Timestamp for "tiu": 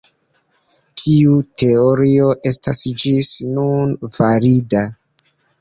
1.01-1.35